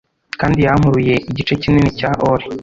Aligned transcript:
kandi 0.39 0.57
yankuruye 0.65 1.15
igice 1.29 1.53
kinini 1.61 1.89
cya 1.99 2.09
ole 2.31 2.45